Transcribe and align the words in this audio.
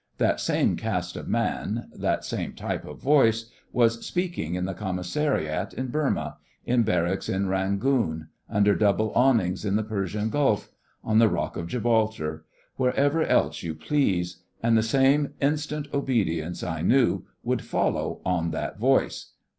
That 0.17 0.39
same 0.39 0.77
caste 0.77 1.15
of 1.15 1.27
man—that 1.27 2.25
same 2.25 2.53
type 2.53 2.85
of 2.85 2.99
voice—was 2.99 4.03
speaking 4.03 4.55
in 4.55 4.65
the 4.65 4.73
commissariat 4.73 5.75
in 5.75 5.89
Burma; 5.89 6.37
in 6.65 6.81
barracks 6.81 7.29
in 7.29 7.47
Rangoon; 7.47 8.29
under 8.49 8.73
double 8.73 9.13
awnings 9.13 9.63
in 9.63 9.75
the 9.75 9.83
Persian 9.83 10.31
Gulf; 10.31 10.71
on 11.03 11.19
the 11.19 11.29
Rock 11.29 11.55
at 11.55 11.67
Gibraltar—wherever 11.67 13.21
else 13.23 13.61
you 13.61 13.75
please—and 13.75 14.75
the 14.75 14.81
same 14.81 15.35
instant 15.39 15.87
obedience, 15.93 16.63
I 16.63 16.81
knew, 16.81 17.27
would 17.43 17.61
follow 17.61 18.21
on 18.25 18.49
that 18.49 18.79
voice. 18.79 19.33